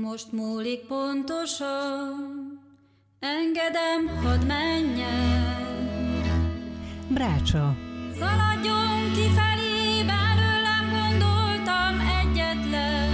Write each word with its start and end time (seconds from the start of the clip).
Most 0.00 0.32
múlik 0.32 0.86
pontosan, 0.86 2.60
engedem, 3.20 4.06
hadd 4.22 4.46
menjen. 4.46 6.22
Brácsa. 7.08 7.76
Szaladjon 8.18 9.12
kifelé, 9.14 10.02
belőlem 10.06 10.90
gondoltam 10.90 12.00
egyetlen. 12.20 13.10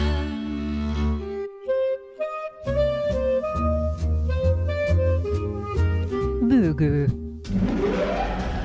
Bőgő. 6.48 7.06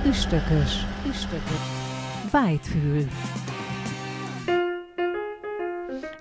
Üstökös. 0.08 0.86
Üstökös. 1.08 1.62
Vájtfül. 2.32 3.06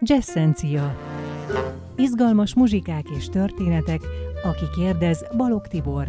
Jesszencia. 0.01 1.12
Izgalmas 2.03 2.55
muzsikák 2.55 3.07
és 3.19 3.29
történetek, 3.29 4.01
aki 4.43 4.65
kérdez 4.75 5.25
Balog 5.37 5.67
Tibor. 5.67 6.09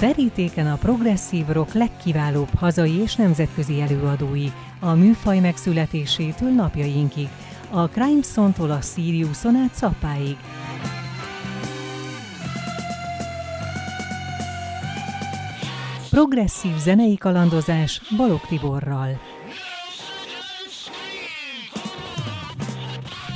Verítéken 0.00 0.66
a 0.66 0.76
progresszív 0.76 1.46
rock 1.46 1.72
legkiválóbb 1.72 2.54
hazai 2.54 2.94
és 2.94 3.14
nemzetközi 3.14 3.80
előadói, 3.80 4.46
a 4.80 4.94
műfaj 4.94 5.38
megszületésétől 5.38 6.50
napjainkig, 6.50 7.28
a 7.70 7.88
Crimeson-tól 7.88 8.70
a 8.70 8.80
Siriuson 8.80 9.56
át 9.56 9.74
Szappáig. 9.74 10.36
Progresszív 16.18 16.76
zenei 16.76 17.16
kalandozás 17.16 18.02
Balog 18.16 18.40
Tiborral. 18.40 19.20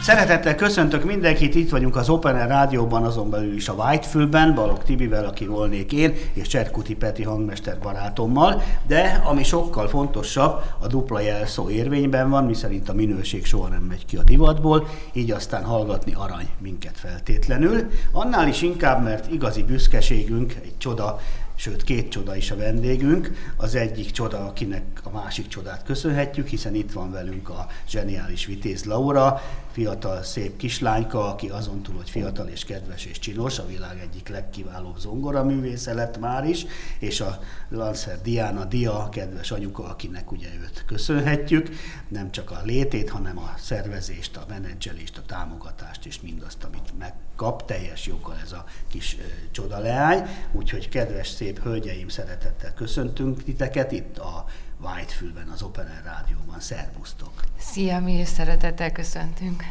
Szeretettel 0.00 0.54
köszöntök 0.54 1.04
mindenkit, 1.04 1.54
itt 1.54 1.70
vagyunk 1.70 1.96
az 1.96 2.08
Open 2.08 2.34
Air 2.34 2.48
Rádióban, 2.48 3.04
azon 3.04 3.30
belül 3.30 3.54
is 3.54 3.68
a 3.68 3.72
Whitefülben, 3.72 4.54
Balog 4.54 4.82
Tibivel, 4.82 5.24
aki 5.24 5.46
volnék 5.46 5.92
én, 5.92 6.14
és 6.32 6.46
Cserkuti 6.46 6.94
Peti 6.94 7.22
hangmester 7.22 7.78
barátommal, 7.78 8.62
de 8.86 9.22
ami 9.24 9.44
sokkal 9.44 9.88
fontosabb, 9.88 10.62
a 10.78 10.86
dupla 10.86 11.20
jelszó 11.20 11.70
érvényben 11.70 12.30
van, 12.30 12.44
miszerint 12.44 12.88
a 12.88 12.94
minőség 12.94 13.44
soha 13.44 13.68
nem 13.68 13.82
megy 13.82 14.06
ki 14.06 14.16
a 14.16 14.22
divatból, 14.22 14.88
így 15.12 15.30
aztán 15.30 15.64
hallgatni 15.64 16.14
arany 16.14 16.48
minket 16.58 16.98
feltétlenül. 16.98 17.88
Annál 18.12 18.48
is 18.48 18.62
inkább, 18.62 19.02
mert 19.02 19.32
igazi 19.32 19.62
büszkeségünk, 19.62 20.54
egy 20.64 20.78
csoda 20.78 21.18
sőt 21.62 21.84
két 21.84 22.08
csoda 22.08 22.36
is 22.36 22.50
a 22.50 22.56
vendégünk. 22.56 23.30
Az 23.56 23.74
egyik 23.74 24.10
csoda, 24.10 24.46
akinek 24.46 24.82
a 25.02 25.10
másik 25.10 25.48
csodát 25.48 25.84
köszönhetjük, 25.84 26.46
hiszen 26.46 26.74
itt 26.74 26.92
van 26.92 27.10
velünk 27.10 27.48
a 27.48 27.66
zseniális 27.88 28.46
Vitéz 28.46 28.84
Laura, 28.84 29.40
fiatal, 29.72 30.22
szép 30.22 30.56
kislányka, 30.56 31.28
aki 31.28 31.48
azon 31.48 31.82
túl, 31.82 31.96
hogy 31.96 32.10
fiatal 32.10 32.48
és 32.48 32.64
kedves 32.64 33.04
és 33.04 33.18
csinos, 33.18 33.58
a 33.58 33.66
világ 33.66 33.98
egyik 33.98 34.28
legkiválóbb 34.28 34.98
zongoraművésze 34.98 35.94
lett 35.94 36.18
már 36.18 36.48
is, 36.48 36.66
és 36.98 37.20
a 37.20 37.38
Lancer 37.68 38.20
Diana 38.22 38.64
Dia, 38.64 39.08
kedves 39.10 39.50
anyuka, 39.50 39.84
akinek 39.84 40.32
ugye 40.32 40.48
őt 40.62 40.84
köszönhetjük, 40.86 41.68
nem 42.08 42.30
csak 42.30 42.50
a 42.50 42.60
létét, 42.64 43.10
hanem 43.10 43.38
a 43.38 43.52
szervezést, 43.58 44.36
a 44.36 44.44
menedzselést, 44.48 45.18
a 45.18 45.22
támogatást 45.26 46.06
és 46.06 46.20
mindazt, 46.20 46.64
amit 46.64 46.92
megkap 46.98 47.66
teljes 47.66 48.06
joggal 48.06 48.36
ez 48.44 48.52
a 48.52 48.64
kis 48.88 49.16
ö, 49.18 49.22
csoda 49.50 49.78
leány. 49.78 50.26
Úgyhogy 50.52 50.88
kedves, 50.88 51.28
szép 51.28 51.51
hölgyeim, 51.58 52.08
szeretettel 52.08 52.74
köszöntünk 52.74 53.42
titeket 53.44 53.92
itt 53.92 54.18
a 54.18 54.44
Whitefülben, 54.80 55.48
az 55.54 55.62
Open 55.62 55.86
Air 55.86 56.04
Rádióban. 56.04 56.60
Szervusztok! 56.60 57.32
Szia, 57.58 58.00
mi 58.00 58.18
is 58.18 58.28
szeretettel 58.28 58.92
köszöntünk. 58.92 59.62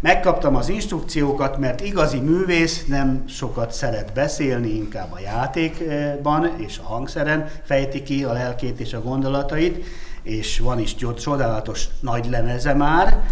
Megkaptam 0.00 0.56
az 0.56 0.68
instrukciókat, 0.68 1.58
mert 1.58 1.80
igazi 1.80 2.18
művész 2.18 2.84
nem 2.86 3.24
sokat 3.28 3.72
szeret 3.72 4.12
beszélni, 4.12 4.68
inkább 4.68 5.12
a 5.12 5.20
játékban 5.20 6.52
és 6.56 6.78
a 6.78 6.86
hangszeren 6.86 7.50
fejti 7.62 8.02
ki 8.02 8.24
a 8.24 8.32
lelkét 8.32 8.80
és 8.80 8.92
a 8.92 9.02
gondolatait, 9.02 9.84
és 10.22 10.58
van 10.58 10.78
is 10.78 10.96
csodálatos 11.16 11.88
nagy 12.00 12.26
lemeze 12.30 12.74
már 12.74 13.22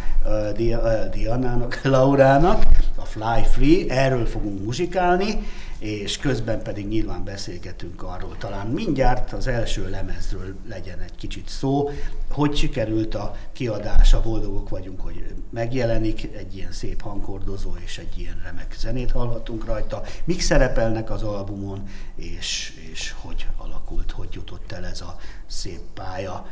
Dianának, 1.10 1.80
Laurának, 1.94 2.62
a 2.96 3.04
Fly 3.04 3.42
Free, 3.52 4.02
erről 4.02 4.26
fogunk 4.26 4.64
muzsikálni, 4.64 5.38
és 5.82 6.18
közben 6.18 6.62
pedig 6.62 6.86
nyilván 6.86 7.24
beszélgetünk 7.24 8.02
arról, 8.02 8.36
talán 8.38 8.66
mindjárt 8.66 9.32
az 9.32 9.46
első 9.46 9.90
lemezről 9.90 10.54
legyen 10.68 10.98
egy 10.98 11.14
kicsit 11.14 11.48
szó, 11.48 11.90
hogy 12.30 12.56
sikerült 12.56 13.14
a 13.14 13.36
kiadása, 13.52 14.20
boldogok 14.20 14.68
vagyunk, 14.68 15.00
hogy 15.00 15.34
megjelenik, 15.50 16.28
egy 16.36 16.56
ilyen 16.56 16.72
szép 16.72 17.00
hangkordozó 17.00 17.74
és 17.84 17.98
egy 17.98 18.18
ilyen 18.18 18.40
remek 18.44 18.74
zenét 18.78 19.10
hallhatunk 19.10 19.64
rajta, 19.64 20.02
mik 20.24 20.40
szerepelnek 20.40 21.10
az 21.10 21.22
albumon, 21.22 21.88
és, 22.14 22.72
és 22.92 23.14
hogy 23.20 23.46
alakult, 23.56 24.10
hogy 24.10 24.28
jutott 24.32 24.72
el 24.72 24.84
ez 24.84 25.00
a 25.00 25.16
szép 25.46 25.80
pálya, 25.94 26.46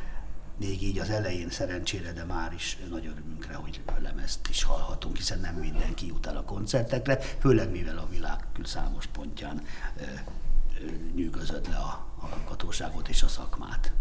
még 0.61 0.83
így 0.83 0.99
az 0.99 1.11
elején 1.11 1.51
szerencsére, 1.51 2.13
de 2.13 2.25
már 2.25 2.53
is 2.53 2.79
nagy 2.91 3.07
örömünkre, 3.07 3.55
hogy 3.55 3.81
lemezt 4.03 4.49
is 4.49 4.63
hallhatunk, 4.63 5.17
hiszen 5.17 5.41
nem 5.41 5.55
mindenki 5.55 6.07
jut 6.07 6.27
el 6.27 6.37
a 6.37 6.45
koncertekre, 6.45 7.17
főleg 7.17 7.71
mivel 7.71 7.99
a 7.99 8.09
világ 8.09 8.45
számos 8.65 9.07
pontján 9.07 9.63
ö, 9.97 10.03
ö, 10.03 10.91
nyűgözött 11.15 11.69
le 11.69 11.77
a 11.77 12.07
hallgatóságot 12.19 13.09
és 13.09 13.23
a 13.23 13.29
szakmát. 13.29 13.93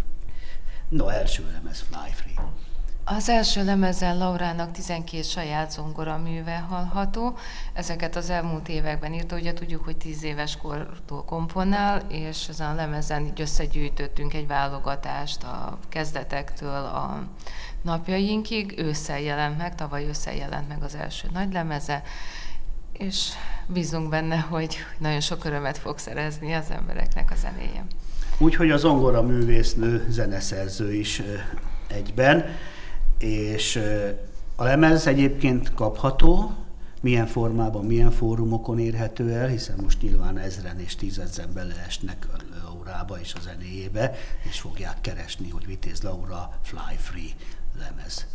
No, 0.90 1.08
első 1.08 1.52
lemez 1.52 1.80
Fly 1.80 2.12
Free. 2.12 2.52
Az 3.18 3.30
első 3.30 3.64
lemezen 3.64 4.18
Laurának 4.18 4.72
12 4.72 5.22
saját 5.22 5.72
zongora 5.72 6.18
műve 6.18 6.66
hallható. 6.70 7.38
Ezeket 7.74 8.16
az 8.16 8.30
elmúlt 8.30 8.70
években 8.70 9.14
írta, 9.14 9.36
ugye 9.36 9.54
tudjuk, 9.54 9.84
hogy 9.84 9.98
10 9.98 10.24
éves 10.24 10.58
kortól 10.58 11.24
komponál, 11.24 12.02
és 12.10 12.48
ezen 12.50 12.70
a 12.70 12.76
lemezen 12.76 13.26
így 13.26 13.42
összegyűjtöttünk 13.42 14.34
egy 14.34 14.48
válogatást 14.48 15.44
a 15.44 15.78
kezdetektől 15.90 16.86
a 16.86 17.24
napjainkig. 17.82 18.74
Ősszel 18.78 19.20
jelent 19.20 19.58
meg, 19.58 19.76
tavaly 19.76 20.08
ősszel 20.08 20.36
jelent 20.36 20.68
meg 20.68 20.84
az 20.84 20.96
első 20.96 21.28
nagy 21.34 21.54
lemeze, 21.54 22.04
és 22.94 23.30
bízunk 23.68 24.10
benne, 24.10 24.38
hogy 24.38 24.78
nagyon 24.98 25.22
sok 25.22 25.46
örömet 25.46 25.78
fog 25.78 25.98
szerezni 25.98 26.54
az 26.54 26.72
embereknek 26.72 27.32
a 27.32 27.36
zenéje. 27.36 27.86
Úgyhogy 28.38 28.72
a 28.72 28.78
zongora 28.78 29.22
művésznő, 29.22 30.06
zeneszerző 30.10 30.94
is 30.94 31.22
egyben, 31.88 32.46
és 33.20 33.82
a 34.56 34.64
lemez 34.64 35.08
egyébként 35.08 35.74
kapható, 35.74 36.54
milyen 37.02 37.28
formában, 37.28 37.86
milyen 37.86 38.12
fórumokon 38.12 38.80
érhető 38.80 39.34
el, 39.34 39.48
hiszen 39.48 39.78
most 39.82 40.02
nyilván 40.02 40.38
ezren 40.38 40.80
és 40.80 40.96
tízezren 40.96 41.54
beleesnek 41.54 42.28
a 42.34 42.38
Laurába 42.64 43.20
és 43.20 43.34
a 43.34 43.40
zenéjébe, 43.40 44.16
és 44.50 44.60
fogják 44.60 45.02
keresni, 45.02 45.50
hogy 45.50 45.66
Vitéz 45.66 46.02
Laura 46.02 46.60
Fly 46.62 46.96
Free 46.98 47.32
lemez. 47.80 48.26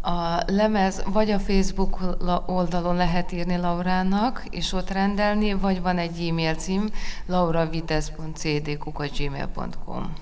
A 0.00 0.42
lemez 0.46 1.02
vagy 1.12 1.30
a 1.30 1.38
Facebook 1.38 1.98
oldalon 2.46 2.96
lehet 2.96 3.32
írni 3.32 3.56
Laurának, 3.56 4.44
és 4.50 4.72
ott 4.72 4.90
rendelni, 4.90 5.52
vagy 5.52 5.82
van 5.82 5.98
egy 5.98 6.28
e-mail 6.28 6.54
cím, 6.54 6.90
lauravitez.cd.gmail.com. 7.26 10.12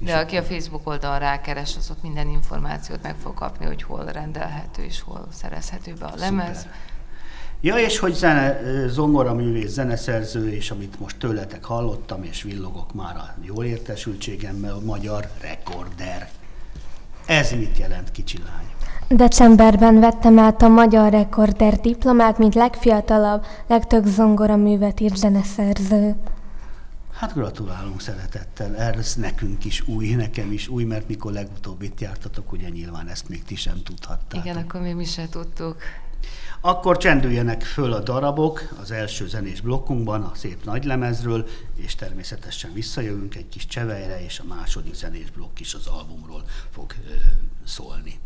De 0.00 0.16
aki 0.16 0.36
a 0.36 0.42
Facebook 0.42 0.86
oldalon 0.88 1.18
rákeres, 1.18 1.76
az 1.76 1.90
ott 1.90 2.02
minden 2.02 2.28
információt 2.28 3.02
meg 3.02 3.14
fog 3.22 3.34
kapni, 3.34 3.66
hogy 3.66 3.82
hol 3.82 4.04
rendelhető 4.04 4.82
és 4.82 5.00
hol 5.00 5.26
szerezhető 5.32 5.92
be 5.98 6.06
a 6.06 6.12
lemez. 6.16 6.56
Szuper. 6.56 6.74
Ja, 7.60 7.76
és 7.76 7.98
hogy 7.98 8.14
zene, 8.14 8.60
zongora 8.88 9.34
művész, 9.34 9.70
zeneszerző, 9.70 10.52
és 10.52 10.70
amit 10.70 11.00
most 11.00 11.18
tőletek 11.18 11.64
hallottam, 11.64 12.22
és 12.22 12.42
villogok 12.42 12.94
már 12.94 13.16
a 13.16 13.34
jól 13.40 13.64
értesültségemmel, 13.64 14.74
a 14.74 14.80
magyar 14.84 15.28
rekorder. 15.40 16.28
Ez 17.26 17.50
mit 17.50 17.78
jelent, 17.78 18.10
kicsi 18.10 18.38
lány? 18.38 18.70
Decemberben 19.18 20.00
vettem 20.00 20.38
át 20.38 20.62
a 20.62 20.68
Magyar 20.68 21.10
Rekorder 21.10 21.80
diplomát, 21.80 22.38
mint 22.38 22.54
legfiatalabb, 22.54 23.44
legtöbb 23.66 24.04
zongora 24.04 24.56
művet 24.56 25.00
írt 25.00 25.16
zeneszerző. 25.16 26.16
Hát 27.20 27.34
gratulálunk 27.34 28.00
szeretettel, 28.00 28.76
ez 28.76 29.14
nekünk 29.14 29.64
is 29.64 29.88
új, 29.88 30.14
nekem 30.14 30.52
is 30.52 30.68
új, 30.68 30.84
mert 30.84 31.08
mikor 31.08 31.32
legutóbb 31.32 31.82
itt 31.82 32.00
jártatok, 32.00 32.52
ugye 32.52 32.68
nyilván 32.68 33.08
ezt 33.08 33.28
még 33.28 33.44
ti 33.44 33.54
sem 33.54 33.82
tudhattátok. 33.82 34.44
Igen, 34.44 34.56
akkor 34.56 34.80
mi, 34.80 34.92
mi 34.92 35.04
se 35.04 35.28
tudtuk. 35.28 35.76
Akkor 36.60 36.96
csendüljenek 36.96 37.62
föl 37.62 37.92
a 37.92 38.00
darabok 38.00 38.74
az 38.80 38.90
első 38.90 39.26
zenés 39.26 39.60
blokkunkban, 39.60 40.22
a 40.22 40.34
szép 40.34 40.64
nagylemezről, 40.64 41.48
és 41.74 41.94
természetesen 41.94 42.72
visszajövünk 42.72 43.34
egy 43.34 43.48
kis 43.48 43.66
csevejre, 43.66 44.24
és 44.24 44.38
a 44.38 44.44
második 44.44 44.94
zenés 44.94 45.30
blokk 45.30 45.58
is 45.58 45.74
az 45.74 45.86
albumról 45.86 46.44
fog 46.70 46.94
ö, 47.08 47.14
szólni. 47.64 48.18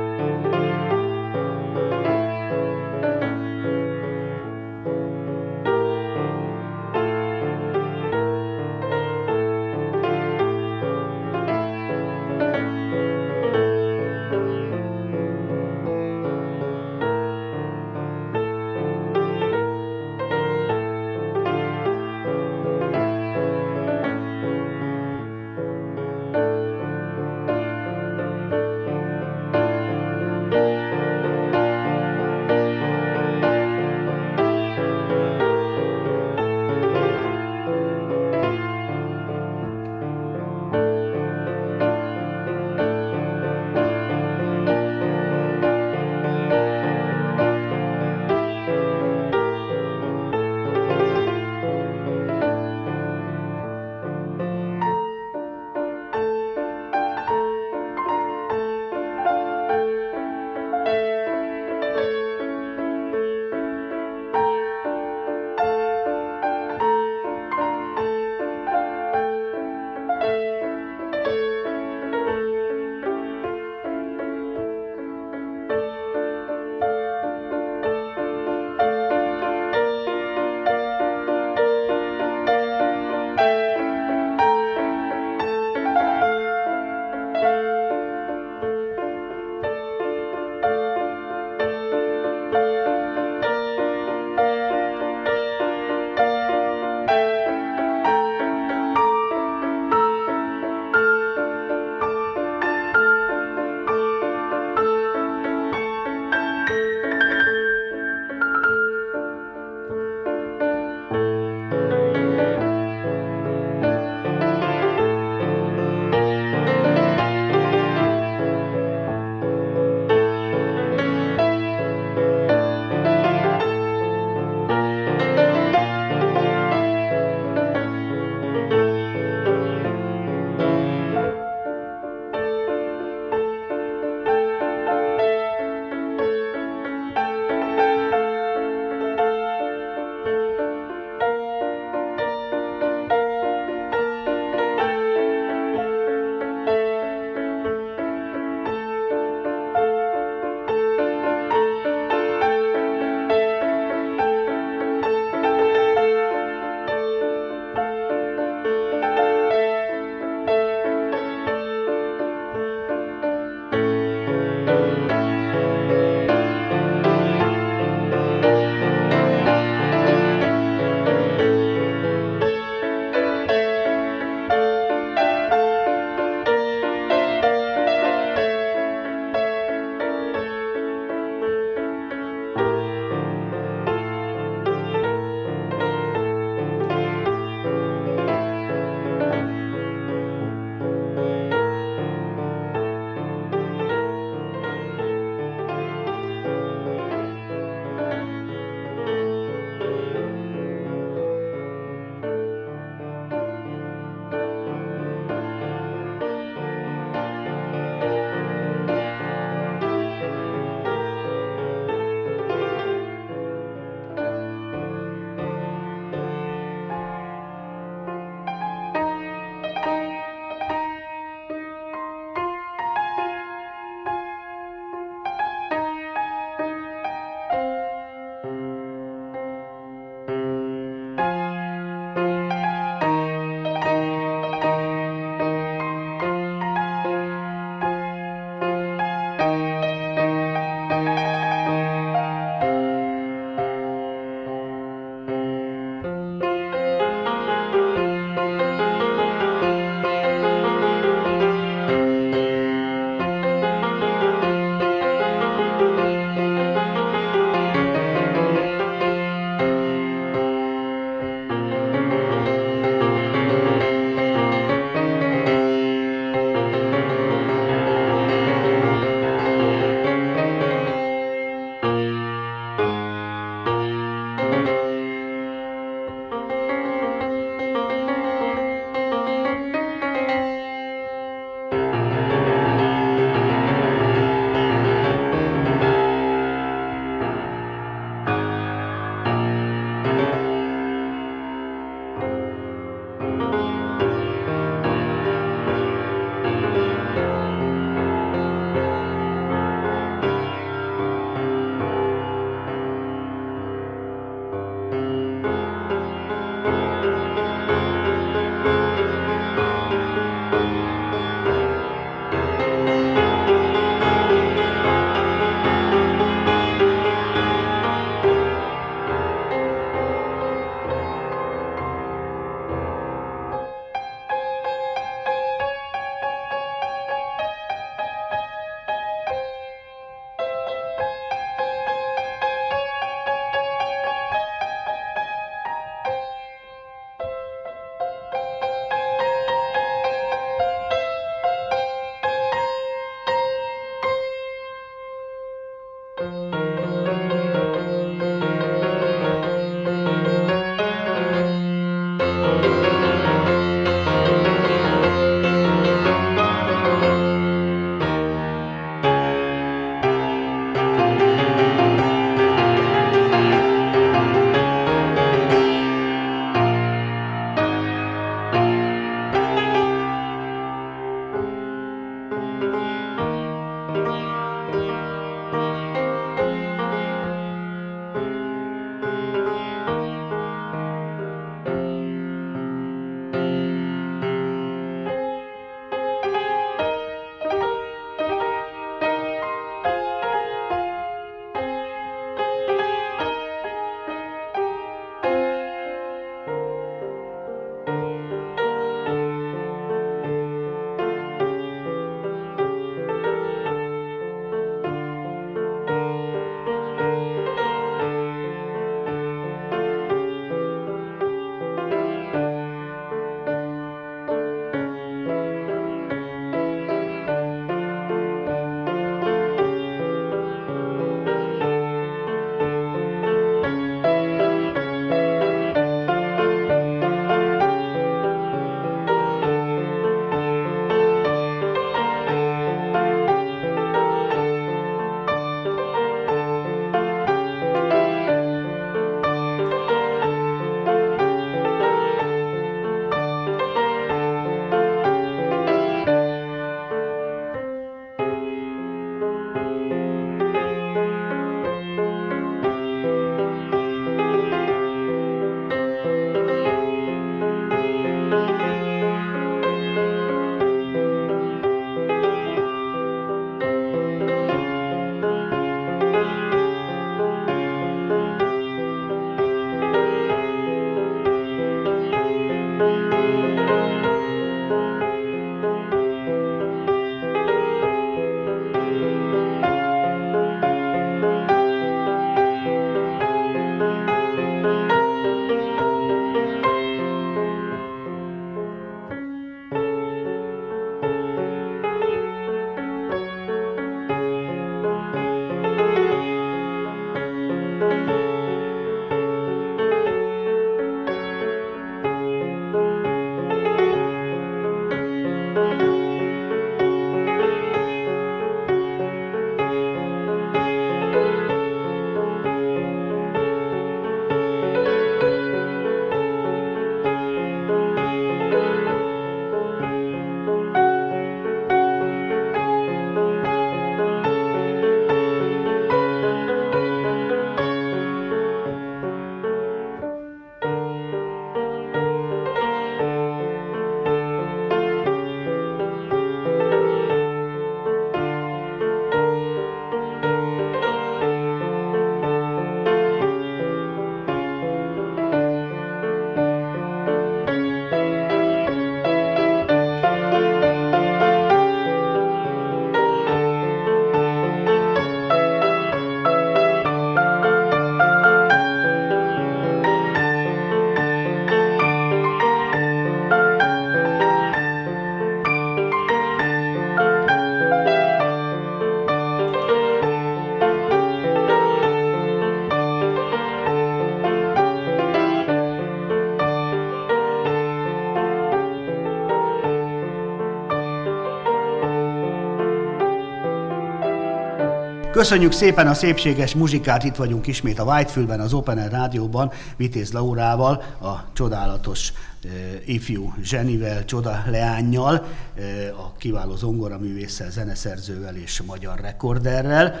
Köszönjük 585.18 585.52
szépen 585.52 585.86
a 585.86 585.94
szépséges 585.94 586.54
muzsikát, 586.54 587.04
itt 587.04 587.16
vagyunk 587.16 587.46
ismét 587.46 587.78
a 587.78 587.84
Whitefülben, 587.84 588.40
az 588.40 588.52
Open 588.52 588.78
Air 588.78 588.90
Rádióban, 588.90 589.52
Vitéz 589.76 590.12
Laurával, 590.12 590.82
a 591.00 591.32
csodálatos 591.32 592.12
uh, 592.44 592.50
ifjú 592.84 593.34
zsenivel, 593.42 594.04
csoda 594.04 594.42
leányjal, 594.46 595.14
uh, 595.14 596.00
a 596.00 596.12
kiváló 596.18 596.56
zongoraművésszel, 596.56 597.50
zeneszerzővel 597.50 598.36
és 598.36 598.62
magyar 598.62 599.00
rekorderrel, 599.00 600.00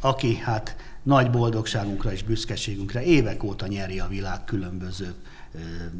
aki 0.00 0.36
hát 0.36 0.76
nagy 1.04 1.30
boldogságunkra 1.30 2.12
és 2.12 2.22
büszkeségünkre 2.22 3.02
évek 3.02 3.42
óta 3.42 3.66
nyeri 3.66 3.98
a 3.98 4.06
világ 4.08 4.44
különböző 4.44 5.14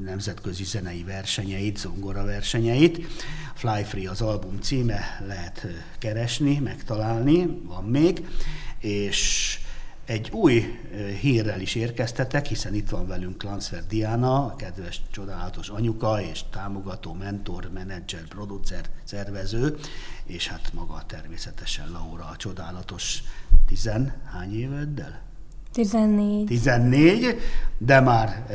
nemzetközi 0.05 0.65
zenei 0.65 1.05
versenyeit, 1.05 1.79
zongora 1.79 2.25
versenyeit. 2.25 3.07
Fly 3.55 3.83
Free 3.83 4.11
az 4.11 4.21
album 4.21 4.59
címe, 4.61 5.25
lehet 5.27 5.67
keresni, 5.99 6.59
megtalálni, 6.59 7.61
van 7.67 7.85
még, 7.85 8.27
és 8.79 9.59
egy 10.05 10.31
új 10.31 10.81
hírrel 11.21 11.61
is 11.61 11.75
érkeztetek, 11.75 12.47
hiszen 12.47 12.75
itt 12.75 12.89
van 12.89 13.07
velünk 13.07 13.43
Lansfer 13.43 13.87
Diana, 13.87 14.45
a 14.45 14.57
kedves, 14.57 15.01
csodálatos 15.11 15.69
anyuka 15.69 16.21
és 16.23 16.41
támogató, 16.51 17.13
mentor, 17.13 17.71
menedzser, 17.75 18.29
producer, 18.29 18.85
szervező, 19.05 19.77
és 20.25 20.49
hát 20.49 20.71
maga 20.73 21.03
természetesen 21.07 21.91
Laura, 21.91 22.25
a 22.25 22.37
csodálatos 22.37 23.23
tizenhány 23.67 24.59
éveddel? 24.59 25.23
14. 25.73 26.45
14, 26.47 27.39
de 27.79 28.01
már 28.01 28.47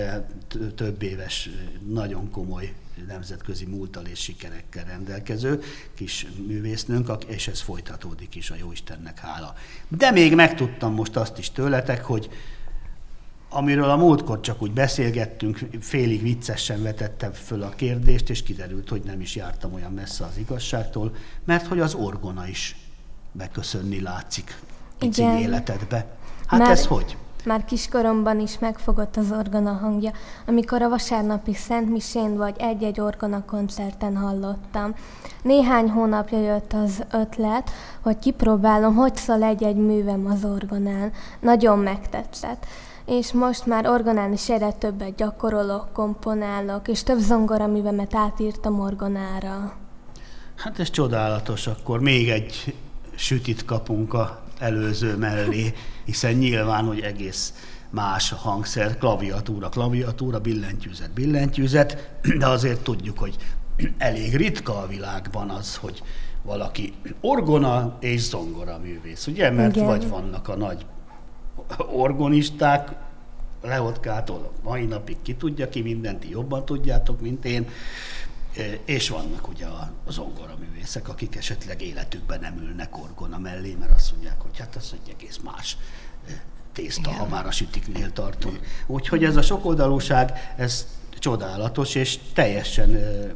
több 0.75 1.01
éves, 1.01 1.49
nagyon 1.87 2.31
komoly 2.31 2.73
nemzetközi 3.07 3.65
múltal 3.65 4.05
és 4.05 4.19
sikerekkel 4.19 4.83
rendelkező 4.83 5.61
kis 5.95 6.27
művésznőnk, 6.47 7.11
és 7.27 7.47
ez 7.47 7.61
folytatódik 7.61 8.35
is, 8.35 8.49
a 8.49 8.55
Jóistennek 8.55 9.19
hála. 9.19 9.53
De 9.87 10.11
még 10.11 10.35
megtudtam 10.35 10.93
most 10.93 11.15
azt 11.15 11.37
is 11.37 11.51
tőletek, 11.51 12.03
hogy 12.03 12.29
amiről 13.49 13.89
a 13.89 13.95
múltkor 13.95 14.39
csak 14.39 14.61
úgy 14.61 14.71
beszélgettünk, 14.71 15.59
félig 15.79 16.21
viccesen 16.21 16.83
vetettem 16.83 17.31
föl 17.31 17.61
a 17.63 17.69
kérdést, 17.69 18.29
és 18.29 18.43
kiderült, 18.43 18.89
hogy 18.89 19.01
nem 19.01 19.21
is 19.21 19.35
jártam 19.35 19.73
olyan 19.73 19.91
messze 19.91 20.25
az 20.25 20.37
igazságtól, 20.37 21.15
mert 21.45 21.67
hogy 21.67 21.79
az 21.79 21.93
orgona 21.93 22.47
is 22.47 22.75
beköszönni 23.31 24.01
látszik 24.01 24.59
pici 24.97 25.21
Igen. 25.21 25.37
életedbe. 25.37 26.17
Hát 26.45 26.59
Már- 26.59 26.71
ez 26.71 26.85
hogy? 26.85 27.17
Már 27.45 27.65
kiskoromban 27.65 28.39
is 28.39 28.59
megfogott 28.59 29.15
az 29.15 29.31
orgona 29.31 29.71
hangja, 29.71 30.11
amikor 30.47 30.81
a 30.81 30.89
vasárnapi 30.89 31.53
Szent 31.53 31.89
Misén 31.89 32.37
vagy 32.37 32.55
egy-egy 32.57 32.99
orgona 32.99 33.45
koncerten 33.45 34.17
hallottam. 34.17 34.95
Néhány 35.41 35.89
hónapja 35.89 36.39
jött 36.39 36.73
az 36.73 37.03
ötlet, 37.11 37.69
hogy 38.01 38.19
kipróbálom, 38.19 38.95
hogy 38.95 39.15
szól 39.15 39.43
egy-egy 39.43 39.75
művem 39.75 40.25
az 40.25 40.45
orgonán. 40.45 41.11
Nagyon 41.39 41.79
megtetszett. 41.79 42.65
És 43.05 43.31
most 43.31 43.65
már 43.65 43.87
orgonán 43.87 44.33
is 44.33 44.49
egyre 44.49 44.71
többet 44.71 45.15
gyakorolok, 45.15 45.93
komponálok, 45.93 46.87
és 46.87 47.03
több 47.03 47.19
zongoraművemet 47.19 48.15
átírtam 48.15 48.79
orgonára. 48.79 49.73
Hát 50.55 50.79
ez 50.79 50.89
csodálatos, 50.89 51.67
akkor 51.67 51.99
még 51.99 52.29
egy 52.29 52.75
sütit 53.15 53.65
kapunk 53.65 54.13
a 54.13 54.41
előző 54.59 55.17
mellé, 55.17 55.73
hiszen 56.05 56.33
nyilván, 56.33 56.85
hogy 56.85 56.99
egész 56.99 57.53
más 57.89 58.31
a 58.31 58.35
hangszer, 58.35 58.97
klaviatúra, 58.97 59.69
klaviatúra, 59.69 60.39
billentyűzet, 60.39 61.11
billentyűzet, 61.11 62.19
de 62.39 62.47
azért 62.47 62.81
tudjuk, 62.81 63.19
hogy 63.19 63.35
elég 63.97 64.35
ritka 64.35 64.77
a 64.77 64.87
világban 64.87 65.49
az, 65.49 65.75
hogy 65.75 66.03
valaki 66.41 66.93
orgona 67.21 67.97
és 67.99 68.21
zongora 68.21 68.77
művész, 68.77 69.27
ugye? 69.27 69.51
Mert 69.51 69.75
Igen. 69.75 69.87
vagy 69.87 70.09
vannak 70.09 70.47
a 70.47 70.55
nagy 70.55 70.85
orgonisták, 71.91 72.89
Leotkától 73.61 74.51
a 74.63 74.69
mai 74.69 74.85
napig 74.85 75.17
ki 75.21 75.35
tudja 75.35 75.69
ki 75.69 75.81
mindent, 75.81 76.29
jobban 76.29 76.65
tudjátok, 76.65 77.21
mint 77.21 77.45
én, 77.45 77.67
és 78.85 79.09
vannak 79.09 79.47
ugye 79.47 79.65
a 79.65 79.91
a 80.09 80.11
zongoraművészek, 80.11 81.09
akik 81.09 81.35
esetleg 81.35 81.81
életükben 81.81 82.39
nem 82.39 82.57
ülnek 82.57 82.97
orgona 82.97 83.37
mellé, 83.37 83.75
mert 83.79 83.91
azt 83.91 84.11
mondják, 84.11 84.41
hogy 84.41 84.57
hát 84.59 84.75
az 84.75 84.93
egy 84.93 85.09
egész 85.09 85.39
más 85.43 85.77
e, 86.27 86.43
tészta, 86.73 87.11
ha 87.11 87.27
már 87.27 87.45
a 87.45 87.51
sütiknél 87.51 88.13
tartunk. 88.13 88.59
Úgyhogy 88.87 89.23
ez 89.23 89.35
a 89.35 89.41
sokoldalúság, 89.41 90.53
ez 90.57 90.87
csodálatos, 91.19 91.95
és 91.95 92.19
teljesen 92.33 92.95
e, 92.95 93.35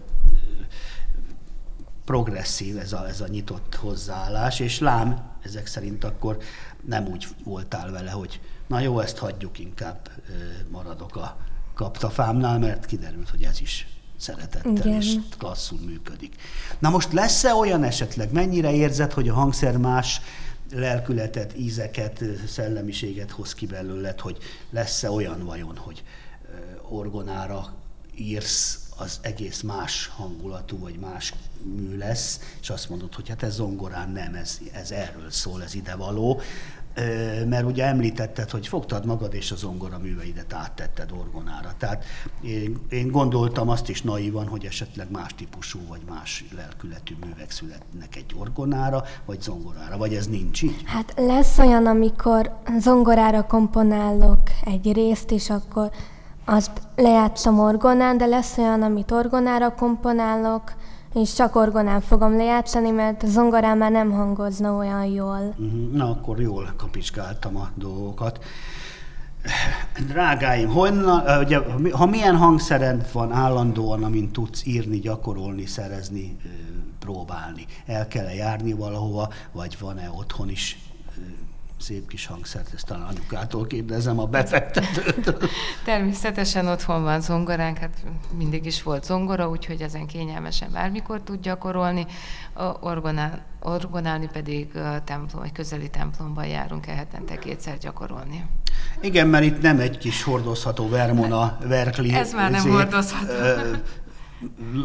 progresszív 2.05 2.77
ez 2.77 2.93
a, 2.93 3.07
ez 3.07 3.21
a 3.21 3.27
nyitott 3.27 3.75
hozzáállás, 3.75 4.59
és 4.59 4.79
lám, 4.79 5.31
ezek 5.41 5.67
szerint 5.67 6.03
akkor 6.03 6.37
nem 6.85 7.07
úgy 7.07 7.27
voltál 7.43 7.91
vele, 7.91 8.11
hogy 8.11 8.39
na 8.67 8.79
jó, 8.79 8.99
ezt 8.99 9.17
hagyjuk, 9.17 9.59
inkább 9.59 10.09
maradok 10.69 11.15
a 11.15 11.37
kaptafámnál, 11.73 12.59
mert 12.59 12.85
kiderült, 12.85 13.29
hogy 13.29 13.43
ez 13.43 13.61
is 13.61 13.87
szeretettel 14.23 14.75
Igen. 14.75 15.01
és 15.01 15.15
klasszul 15.37 15.79
működik. 15.85 16.35
Na 16.79 16.89
most 16.89 17.13
lesz-e 17.13 17.53
olyan 17.53 17.83
esetleg, 17.83 18.31
mennyire 18.31 18.73
érzed, 18.73 19.11
hogy 19.13 19.29
a 19.29 19.33
hangszer 19.33 19.77
más 19.77 20.21
lelkületet, 20.71 21.57
ízeket, 21.57 22.23
szellemiséget 22.47 23.31
hoz 23.31 23.53
ki 23.53 23.65
belőled, 23.65 24.19
hogy 24.19 24.37
lesz-e 24.69 25.11
olyan 25.11 25.45
vajon, 25.45 25.77
hogy 25.77 26.03
orgonára 26.89 27.73
írsz, 28.15 28.79
az 28.97 29.19
egész 29.21 29.61
más 29.61 30.07
hangulatú, 30.15 30.79
vagy 30.79 30.95
más 30.99 31.33
mű 31.63 31.97
lesz, 31.97 32.39
és 32.61 32.69
azt 32.69 32.89
mondod, 32.89 33.15
hogy 33.15 33.29
hát 33.29 33.43
ez 33.43 33.53
zongorán 33.53 34.09
nem, 34.09 34.35
ez, 34.35 34.59
ez 34.73 34.91
erről 34.91 35.31
szól, 35.31 35.63
ez 35.63 35.73
idevaló. 35.73 36.41
Ö, 36.82 36.82
Mert 37.49 37.65
ugye 37.65 37.85
említetted, 37.85 38.49
hogy 38.49 38.67
fogtad 38.67 39.05
magad 39.05 39.33
és 39.33 39.51
a 39.51 39.55
zongora 39.55 39.97
műveidet 39.97 40.53
áttetted 40.53 41.11
orgonára. 41.11 41.73
Tehát 41.77 42.03
én, 42.41 42.77
én 42.89 43.11
gondoltam 43.11 43.69
azt 43.69 43.89
is 43.89 44.01
naívan, 44.01 44.47
hogy 44.47 44.65
esetleg 44.65 45.11
más 45.11 45.35
típusú 45.35 45.79
vagy 45.87 46.01
más 46.09 46.45
lelkületű 46.55 47.15
művek 47.25 47.51
születnek 47.51 48.15
egy 48.15 48.35
orgonára, 48.39 49.03
vagy 49.25 49.41
zongorára, 49.41 49.97
vagy 49.97 50.13
ez 50.13 50.27
nincs 50.27 50.61
így? 50.61 50.81
Hát 50.85 51.13
lesz 51.15 51.57
olyan, 51.57 51.85
amikor 51.85 52.55
zongorára 52.79 53.45
komponálok 53.45 54.41
egy 54.65 54.91
részt, 54.91 55.31
és 55.31 55.49
akkor 55.49 55.91
azt 56.45 56.71
lejátszom 56.95 57.59
orgonán, 57.59 58.17
de 58.17 58.25
lesz 58.25 58.57
olyan, 58.57 58.81
amit 58.81 59.11
orgonára 59.11 59.75
komponálok, 59.75 60.73
és 61.13 61.33
csak 61.33 61.55
orgonán 61.55 62.01
fogom 62.01 62.35
lejátszani, 62.37 62.89
mert 62.89 63.23
a 63.23 63.27
zongorán 63.27 63.77
már 63.77 63.91
nem 63.91 64.11
hangozna 64.11 64.73
olyan 64.73 65.05
jól. 65.05 65.53
Mhm, 65.57 65.95
Na, 65.95 66.09
akkor 66.09 66.39
jól 66.41 66.73
kapicskáltam 66.77 67.55
a 67.57 67.69
dolgokat. 67.75 68.43
Drágáim, 70.07 70.69
honnan, 70.69 71.39
ugye, 71.43 71.57
ha 71.57 71.77
mi- 71.77 71.89
ha 71.91 72.05
milyen 72.05 72.35
hangszered 72.37 73.09
van 73.13 73.31
állandóan, 73.31 74.03
amin 74.03 74.31
tudsz 74.31 74.65
írni, 74.65 74.99
gyakorolni, 74.99 75.65
szerezni, 75.65 76.37
próbálni? 76.99 77.65
El 77.85 78.07
kell-e 78.07 78.33
járni 78.33 78.73
valahova, 78.73 79.29
vagy 79.51 79.77
van-e 79.79 80.09
otthon 80.17 80.49
is 80.49 80.79
szép 81.83 82.07
kis 82.07 82.25
hangszert? 82.25 82.73
Ezt 82.73 82.85
talán 82.85 83.07
anyukától 83.07 83.67
kérdezem, 83.67 84.19
a 84.19 84.25
befektetőtől. 84.25 85.37
Természetesen 85.85 86.67
otthon 86.67 87.03
van 87.03 87.21
zongoránk, 87.21 87.77
hát 87.77 88.03
mindig 88.37 88.65
is 88.65 88.83
volt 88.83 89.03
zongora, 89.03 89.49
úgyhogy 89.49 89.81
ezen 89.81 90.07
kényelmesen 90.07 90.71
bármikor 90.71 91.21
tud 91.21 91.41
gyakorolni. 91.41 92.05
Orgonál, 92.79 93.41
orgonálni 93.59 94.29
pedig 94.33 94.71
templom, 95.03 95.41
vagy 95.41 95.51
közeli 95.51 95.89
templomban 95.89 96.45
járunk 96.45 96.87
el 96.87 96.95
hetente 96.95 97.35
kétszer 97.35 97.77
gyakorolni. 97.77 98.45
Igen, 99.01 99.27
mert 99.27 99.43
itt 99.43 99.61
nem 99.61 99.79
egy 99.79 99.97
kis 99.97 100.23
hordozható 100.23 100.89
Vermona, 100.89 101.57
Verkli... 101.67 102.13
Ez 102.13 102.33
már 102.33 102.51
nem 102.51 102.59
izé, 102.59 102.69
hordozható. 102.69 103.33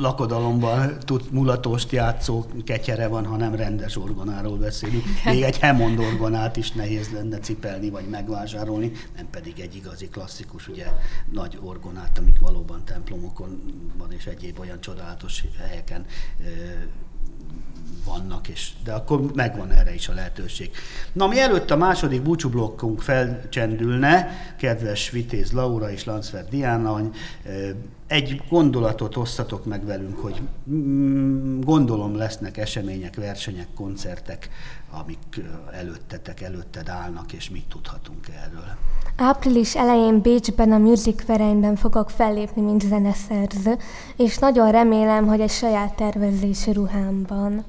Lakodalomban 0.01 0.99
tud 0.99 1.23
mulatost 1.31 1.92
játszó 1.92 2.44
ketyere 2.64 3.09
van, 3.09 3.27
hanem 3.27 3.55
rendes 3.55 3.97
orgonáról 3.97 4.57
beszélünk. 4.57 5.05
Még 5.25 5.42
egy 5.42 5.59
Hammond 5.59 5.99
orgonát 5.99 6.57
is 6.57 6.73
nehéz 6.73 7.09
lenne 7.11 7.38
cipelni 7.38 7.90
vagy 7.90 8.09
megvásárolni, 8.09 8.92
nem 9.16 9.27
pedig 9.31 9.59
egy 9.59 9.77
igazi 9.77 10.09
klasszikus, 10.09 10.68
ugye 10.68 10.87
nagy 11.33 11.59
orgonát, 11.62 12.18
amik 12.18 12.38
valóban 12.38 12.85
templomokon 12.85 13.62
van 13.97 14.12
és 14.12 14.27
egyéb 14.27 14.59
olyan 14.59 14.81
csodálatos 14.81 15.44
helyeken 15.59 16.07
vannak, 18.09 18.49
és, 18.49 18.71
de 18.85 18.92
akkor 18.92 19.21
megvan 19.35 19.71
erre 19.71 19.94
is 19.94 20.09
a 20.09 20.12
lehetőség. 20.12 20.71
Na, 21.12 21.27
mielőtt 21.27 21.71
a 21.71 21.77
második 21.77 22.23
búcsúblokkunk 22.23 23.03
felcsendülne, 23.03 24.29
kedves 24.57 25.11
Vitéz 25.11 25.53
Laura 25.53 25.90
és 25.90 26.05
Lancfer 26.05 26.49
Diana, 26.49 27.01
egy 28.09 28.42
gondolatot 28.49 29.16
osztatok 29.16 29.64
meg 29.64 29.85
velünk, 29.85 30.18
hogy 30.18 30.42
mm, 30.71 31.61
gondolom 31.61 32.16
lesznek 32.16 32.57
események, 32.57 33.16
versenyek, 33.16 33.66
koncertek, 33.75 34.49
amik 34.90 35.40
előttetek, 35.73 36.40
előtted 36.40 36.88
állnak, 36.88 37.33
és 37.33 37.51
mit 37.51 37.64
tudhatunk 37.68 38.29
erről. 38.29 38.77
Április 39.16 39.77
elején 39.77 40.21
Bécsben 40.21 40.73
a 40.73 40.79
Music 40.79 41.27
Vereinben 41.27 41.77
fogok 41.77 42.11
fellépni, 42.11 42.62
mint 42.62 42.83
zeneszerző, 42.83 43.77
és 44.16 44.38
nagyon 44.38 44.71
remélem, 44.71 45.27
hogy 45.27 45.40
egy 45.40 45.51
saját 45.51 45.94
tervezésű 45.94 46.73
ruhámban. 46.73 47.64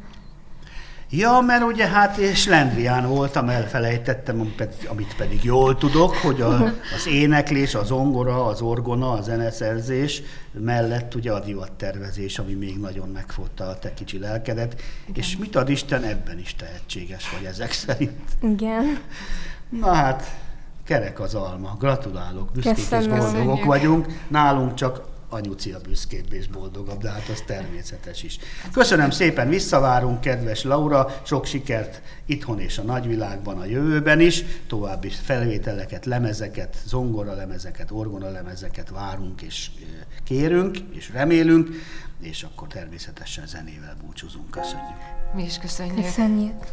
Ja, 1.12 1.40
mert 1.46 1.64
ugye 1.64 1.88
hát 1.88 2.18
és 2.18 2.48
Lendrián 2.48 3.08
voltam, 3.08 3.50
elfelejtettem, 3.50 4.40
amit 4.40 4.56
pedig, 4.56 4.88
amit 4.88 5.16
pedig 5.16 5.44
jól 5.44 5.78
tudok, 5.78 6.16
hogy 6.16 6.42
a, 6.42 6.64
az 6.96 7.08
éneklés, 7.08 7.76
az 7.76 7.92
ongora, 7.92 8.46
az 8.46 8.62
orgona, 8.62 9.12
a 9.12 9.22
zeneszerzés 9.22 10.22
mellett 10.52 11.16
ugye 11.16 11.32
a 11.32 11.40
divattervezés, 11.40 12.40
ami 12.40 12.54
még 12.54 12.80
nagyon 12.80 13.10
megfogta 13.10 13.64
a 13.64 13.80
te 13.80 13.94
kicsi 13.94 14.20
lelkedet, 14.20 14.82
Igen. 15.04 15.16
és 15.16 15.38
mit 15.38 15.56
ad 15.56 15.70
Isten, 15.70 16.04
ebben 16.04 16.40
is 16.40 16.56
tehetséges 16.56 17.30
vagy 17.30 17.44
ezek 17.44 17.72
szerint. 17.72 18.22
Igen. 18.42 19.00
Na 19.82 19.94
hát, 19.94 20.36
kerek 20.84 21.20
az 21.20 21.36
alma. 21.36 21.76
Gratulálok, 21.80 22.52
büszkék 22.52 23.00
és 23.00 23.08
boldogok 23.08 23.64
vagyunk. 23.64 24.08
Nálunk 24.28 24.74
csak 24.74 25.02
anyuci 25.30 25.72
a 25.72 25.80
büszkébb 25.80 26.34
és 26.34 26.48
boldogabb, 26.48 27.02
de 27.02 27.10
hát 27.10 27.28
az 27.30 27.44
természetes 27.46 28.24
is. 28.24 28.40
Köszönöm 28.72 29.10
szépen, 29.10 29.50
visszavárunk, 29.50 30.22
kedves 30.22 30.64
Laura, 30.64 31.22
sok 31.26 31.46
sikert 31.46 32.02
itthon 32.26 32.60
és 32.60 32.78
a 32.78 32.84
nagyvilágban 32.84 33.60
a 33.60 33.66
jövőben 33.66 34.20
is, 34.20 34.44
további 34.68 35.10
felvételeket, 35.10 36.06
lemezeket, 36.06 36.78
zongora 36.86 37.34
lemezeket, 37.34 37.92
orgona 37.92 38.30
lemezeket 38.30 38.90
várunk 38.90 39.42
és 39.42 39.70
kérünk, 40.24 40.78
és 40.92 41.10
remélünk, 41.14 41.70
és 42.22 42.44
akkor 42.44 42.68
természetesen 42.68 43.48
zenével 43.48 43.96
búcsúzunk. 44.06 44.50
Köszönjük. 44.52 44.98
Mi 45.34 45.44
is 45.44 45.58
köszönjük. 45.58 46.06
Köszönjük. 46.06 46.64